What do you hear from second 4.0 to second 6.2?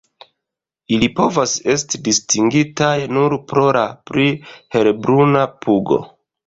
pli helbruna pugo.